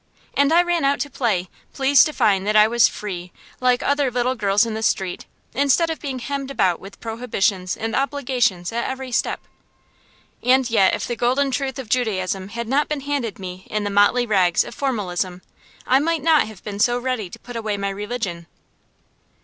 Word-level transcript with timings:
And 0.33 0.51
I 0.51 0.63
ran 0.63 0.83
out 0.83 0.99
to 1.01 1.11
play, 1.11 1.47
pleased 1.73 2.07
to 2.07 2.11
find 2.11 2.47
that 2.47 2.55
I 2.55 2.67
was 2.67 2.87
free, 2.87 3.31
like 3.59 3.83
other 3.83 4.09
little 4.09 4.33
girls 4.33 4.65
in 4.65 4.73
the 4.73 4.81
street, 4.81 5.27
instead 5.53 5.91
of 5.91 5.99
being 6.01 6.17
hemmed 6.17 6.49
about 6.49 6.79
with 6.79 6.99
prohibitions 6.99 7.77
and 7.77 7.95
obligations 7.95 8.71
at 8.71 8.89
every 8.89 9.11
step. 9.11 9.41
And 10.41 10.67
yet 10.71 10.95
if 10.95 11.05
the 11.05 11.15
golden 11.15 11.51
truth 11.51 11.77
of 11.77 11.87
Judaism 11.87 12.47
had 12.47 12.67
not 12.67 12.89
been 12.89 13.01
handed 13.01 13.37
me 13.37 13.67
in 13.69 13.83
the 13.83 13.91
motley 13.91 14.25
rags 14.25 14.63
of 14.63 14.73
formalism, 14.73 15.43
I 15.85 15.99
might 15.99 16.23
not 16.23 16.47
have 16.47 16.63
been 16.63 16.79
so 16.79 16.97
ready 16.97 17.29
to 17.29 17.37
put 17.37 17.55
away 17.55 17.77
my 17.77 17.89
religion. 17.89 18.47